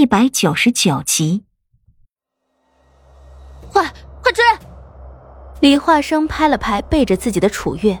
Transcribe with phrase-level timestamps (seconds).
[0.00, 1.44] 一百九十九集。
[3.70, 3.84] 快
[4.22, 4.42] 快追！
[5.60, 7.98] 李化生拍了拍背着自己的楚月，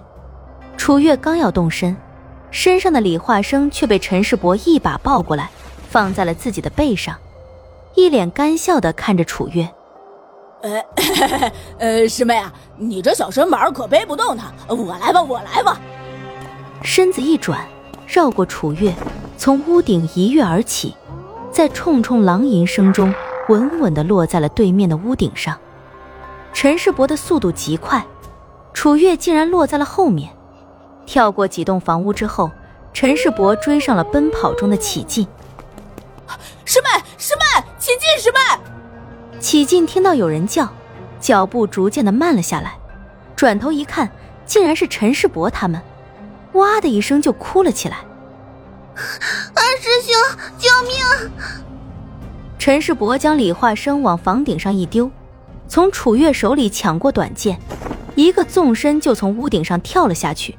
[0.78, 1.94] 楚月刚要动身，
[2.50, 5.50] 身上的李化生却被陈世伯一把抱过来，
[5.90, 7.14] 放在了自己的背上，
[7.94, 9.68] 一脸干笑的看着楚月。
[10.62, 10.82] 呃
[11.76, 15.78] 呃，师妹啊，你这小身板可背不动他，我来吧，我来吧。
[16.82, 17.62] 身子一转，
[18.06, 18.90] 绕过楚月，
[19.36, 20.96] 从屋顶一跃而起，
[21.60, 23.14] 在冲冲狼吟声中，
[23.48, 25.58] 稳稳地落在了对面的屋顶上。
[26.54, 28.02] 陈世伯的速度极快，
[28.72, 30.34] 楚月竟然落在了后面。
[31.04, 32.50] 跳过几栋房屋之后，
[32.94, 35.28] 陈世伯追上了奔跑中的启进。
[36.64, 39.38] 师妹，师妹，启进，师妹。
[39.38, 40.66] 启进听到有人叫，
[41.20, 42.78] 脚步逐渐的慢了下来，
[43.36, 44.10] 转头一看，
[44.46, 45.78] 竟然是陈世伯他们，
[46.54, 47.98] 哇的一声就哭了起来。
[50.00, 50.12] 兄，
[50.58, 51.30] 救命！
[52.58, 55.10] 陈世伯将李化生往房顶上一丢。
[55.68, 57.60] 从楚月手里抢过短剑，
[58.16, 60.58] 一个纵身就从屋顶上跳了下去，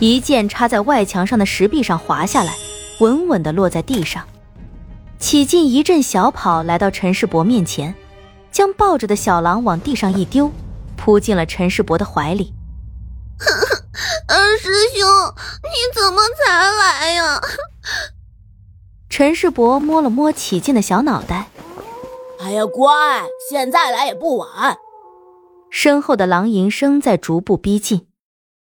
[0.00, 2.52] 一剑插在外墙上的石壁上滑下来，
[2.98, 4.24] 稳稳地落在地上。
[5.18, 7.94] 启劲一阵小跑来到陈世伯面前，
[8.50, 10.50] 将抱着的小狼往地上一丢，
[10.96, 12.52] 扑进了陈世伯的怀里。
[14.26, 15.08] 二 师兄，
[15.62, 17.40] 你怎么才来呀？
[19.16, 21.46] 陈世伯摸了摸起劲的小脑袋。
[22.40, 24.76] 哎呀，乖，现在来也不晚。
[25.70, 28.08] 身后的狼吟声在逐步逼近。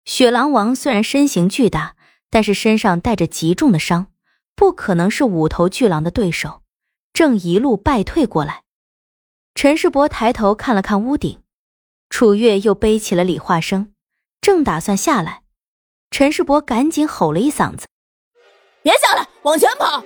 [0.06, 1.94] 雪狼王虽然身形巨大，
[2.30, 4.06] 但是身上带着极重的伤，
[4.56, 6.62] 不可能是五头巨狼的对手，
[7.12, 8.62] 正一路败退过来。
[9.54, 11.42] 陈世伯抬头看了看屋顶，
[12.08, 13.92] 楚月又背起了李化生，
[14.40, 15.42] 正打算下来，
[16.10, 17.86] 陈世伯赶紧吼了一嗓子
[18.80, 20.02] ：“别下来，往前跑！”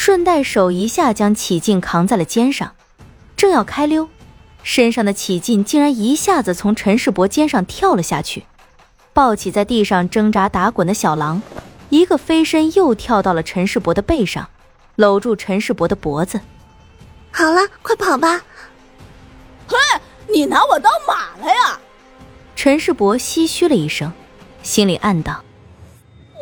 [0.00, 2.72] 顺带手一下将启进扛在了肩上，
[3.36, 4.08] 正要开溜，
[4.62, 8.46] 身上的启进竟然一下子从陈世伯肩上跳了下去，
[9.12, 11.42] 抱起在地上挣扎打滚的小狼，
[11.88, 14.48] 一个飞身又跳到了陈世伯的背上，
[14.94, 16.40] 搂住陈世伯的脖子。
[17.32, 18.40] 好了，快跑吧！
[19.66, 19.76] 嘿，
[20.32, 21.80] 你拿我当马了呀？
[22.54, 24.12] 陈世伯唏嘘了一声，
[24.62, 25.42] 心里暗道：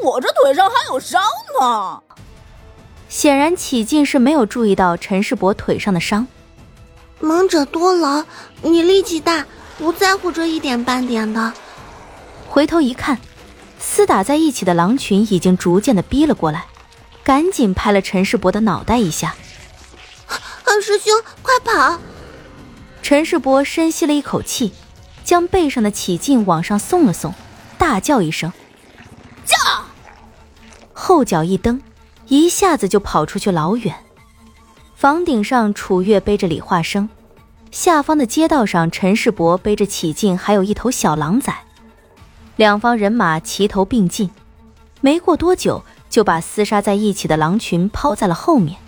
[0.05, 1.23] 我这腿上还有伤
[1.59, 2.03] 呢。
[3.17, 6.27] 显然，启劲是没有注意到陈世伯腿上的伤。
[7.21, 8.23] 能者多劳，
[8.61, 9.47] 你力气大，
[9.79, 11.55] 不在乎这一点半点的。
[12.47, 13.19] 回头一看，
[13.81, 16.67] 厮打在一起的狼群已经逐渐的逼了过来，
[17.25, 19.35] 赶紧拍了陈世伯的脑袋一下。
[20.67, 21.99] 二师兄，快跑！
[23.03, 24.75] 陈世伯深吸了一口气，
[25.25, 27.33] 将背上的起劲往上送了送，
[27.79, 28.53] 大叫一声
[29.47, 29.57] ：“驾！”
[30.93, 31.81] 后脚一蹬。
[32.29, 33.95] 一下子就跑出去老远。
[34.95, 37.09] 房顶上，楚月背着李化生；
[37.71, 41.65] 下方的街道上，陈世伯背着启进，还有一头小狼崽。
[42.57, 44.31] 两方人马齐头并进，
[45.01, 48.79] 没过多久就把厮杀在一起的狼群抛在了后面。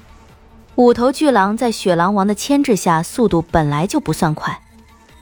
[0.76, 4.62] 五头巨狼在雪狼王的牵制下，速度本来就不算快，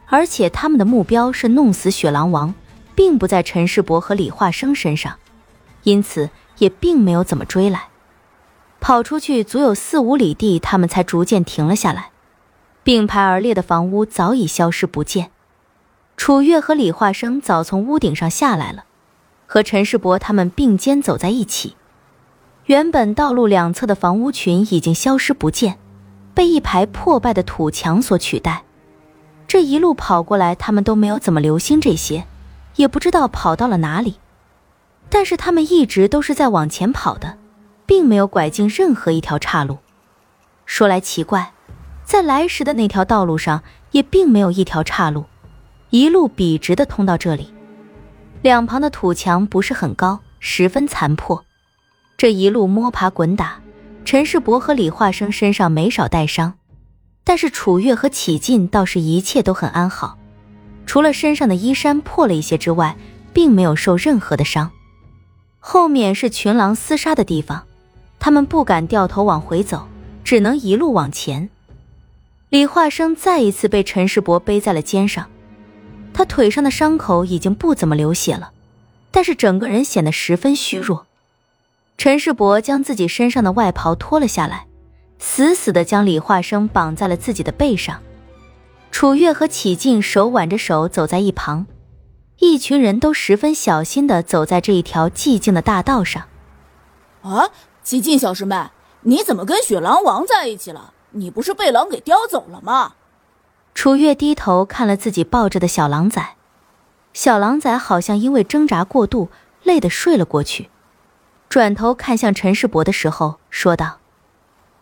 [0.07, 2.55] 而且他们的目标是弄死雪狼王，
[2.95, 5.17] 并不在陈世伯和李化生身上，
[5.83, 7.89] 因此也并没有怎么追来。
[8.87, 12.11] 跑出去足有四五里地，他们才逐渐停了下来。
[12.85, 15.33] 并排而列的房屋早已消失不见。
[16.17, 18.85] 楚月和李化生早从屋顶上下来了，
[19.49, 21.75] 和陈世伯他们并肩走在一起。
[22.67, 25.81] 原本道路两侧的房屋群已经消失不见，
[26.33, 28.63] 被一排破败的土墙所取代。
[29.49, 32.25] 这一路跑过来，他们都没有怎么留心这些，
[32.77, 34.21] 也不知道跑到了哪里。
[35.09, 37.39] 但是他们一直都是在往前跑的。
[37.87, 39.79] 并没有拐进任何一条岔路。
[40.65, 41.53] 说来奇怪，
[42.05, 45.25] 在来时的那条道路上也并没有一条岔路，
[45.91, 47.53] 一路笔直的通到这里。
[48.43, 51.45] 两旁的土墙不是很高，十分残破。
[52.17, 53.61] 这一路摸爬滚打，
[54.05, 56.55] 陈世伯和李化生身上没少带伤，
[57.25, 60.19] 但是楚月和启进倒是一切都很安好，
[60.87, 62.97] 除了身上的衣衫破了一些之外，
[63.33, 64.71] 并没有受任何的伤。
[65.59, 67.65] 后面是群狼厮杀的地方。
[68.27, 69.87] 他们不敢掉头往回走，
[70.25, 71.49] 只能一路往前。
[72.49, 75.31] 李化生再一次被陈世伯背在了肩上，
[76.13, 78.51] 他腿上的伤口已经不怎么流血了，
[79.13, 81.07] 但是整个人显得十分虚弱。
[81.99, 84.67] 陈世伯将自己身上的外袍脱了下来，
[85.21, 88.03] 死死地将李化生绑在了自己的背上。
[88.91, 91.67] 楚月和启静手挽着手走在一旁，
[92.41, 96.25] 一群人都十分小心地走在这一条寂静的大道上。
[97.23, 97.51] 啊！
[97.87, 98.71] 启进小师妹，
[99.03, 100.93] 你怎么跟雪狼王在一起了？
[101.11, 102.95] 你不是被狼给叼走了吗？
[103.75, 106.35] 楚月低头看了自己抱着的小狼崽，
[107.13, 109.29] 小狼崽好像因为挣扎过度，
[109.63, 110.69] 累得睡了过去。
[111.49, 114.01] 转头看向陈世伯的时候，说道：“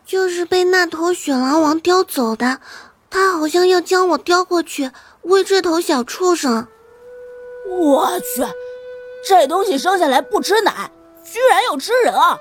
[0.07, 2.61] 就是被那头雪狼王叼走的，
[3.11, 4.91] 他好像要将我叼过去
[5.25, 6.67] 喂这头小畜生。
[7.69, 8.47] 我去，
[9.29, 10.91] 这东西生下来不吃奶，
[11.23, 12.39] 居然要吃人啊！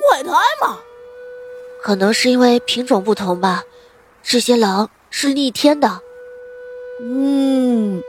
[0.00, 0.30] 怪胎
[0.60, 0.78] 吗？
[1.82, 3.64] 可能是因为品种不同吧，
[4.22, 6.00] 这些狼是逆天的。
[7.00, 8.02] 嗯，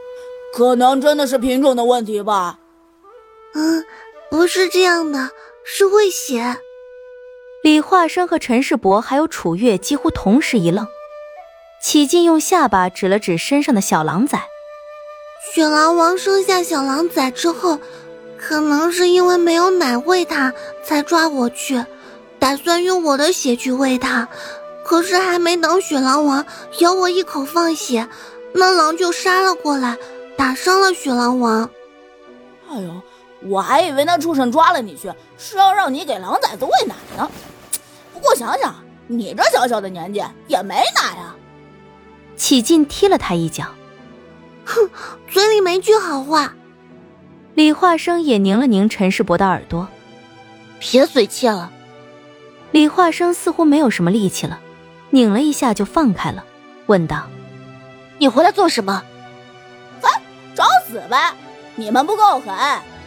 [0.53, 2.59] 可能真的是品种的问题吧。
[3.53, 3.85] 嗯，
[4.29, 5.29] 不是这样的。”
[5.67, 6.57] 是会写。
[7.63, 10.87] 李化生和陈世伯还有楚月几乎同时一愣，
[11.81, 14.47] 启劲用下巴指了指身上的小狼崽。
[15.51, 17.79] 雪狼王生下小狼崽之后，
[18.47, 20.53] 可能是因为没有奶喂它，
[20.83, 21.83] 才抓我去，
[22.37, 24.27] 打算用我的血去喂它。
[24.85, 26.45] 可是还没等雪狼王
[26.77, 28.07] 咬我一口放血，
[28.53, 29.97] 那狼就杀了过来，
[30.37, 31.67] 打伤了雪狼王。
[32.69, 33.01] 哎呦！
[33.47, 37.27] 我还以为那畜生抓了你去，是要让你给狼崽子喂奶呢。
[38.13, 38.75] 不过想想，
[39.07, 41.35] 你这小小的年纪也没奶啊。
[42.35, 43.65] 启劲踢了他一脚，
[44.65, 44.87] 哼，
[45.27, 46.53] 嘴里没句好话。
[47.55, 49.87] 李化生也拧了拧陈世伯的耳朵，
[50.77, 51.71] 别嘴欠了。
[52.71, 54.59] 李化生似乎没有什么力气了，
[55.11, 56.43] 拧了一下就放开了，
[56.87, 57.27] 问道
[58.19, 59.01] ：“你回来做什么
[60.03, 60.21] ？”“嗨，
[60.53, 61.33] 找死呗！
[61.75, 62.53] 你们不够狠。”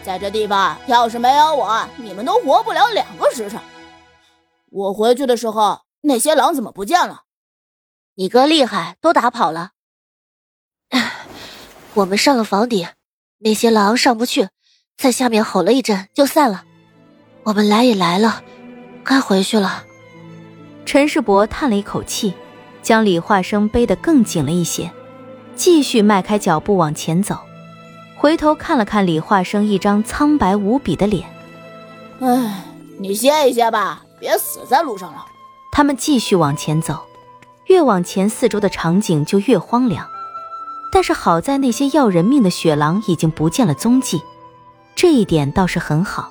[0.02, 3.60] 在这地方，要是没有我，你们都活不了两个时辰。
[4.70, 7.24] 我回去的时候，那些狼怎么不见了？
[8.14, 9.72] 你哥厉害，都打跑了。
[11.92, 12.88] 我们上了房顶，
[13.40, 14.48] 那些狼上不去，
[14.96, 16.64] 在下面吼了一阵就散了。
[17.44, 18.42] 我们来也来了，
[19.04, 19.84] 该回去了。
[20.84, 22.34] 陈世伯叹了一口气，
[22.82, 24.90] 将李化生背得更紧了一些，
[25.54, 27.38] 继续迈开脚步往前走。
[28.16, 31.28] 回头看了看李化生一张苍白无比的脸，
[32.20, 32.64] 唉，
[32.98, 35.24] 你歇一歇吧，别死在路上了。
[35.70, 36.98] 他们继续往前走，
[37.66, 40.04] 越往前，四周的场景就越荒凉。
[40.90, 44.20] 但是好在那些要人命的雪狼已经不见了踪迹，
[44.96, 46.30] 这一点倒是很好。